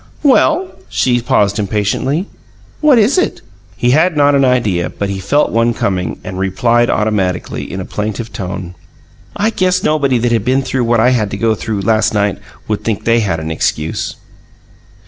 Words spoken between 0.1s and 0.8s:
"Well"